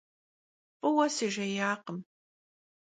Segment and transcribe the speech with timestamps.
[0.79, 1.99] F'ıue sıjjêyakhım.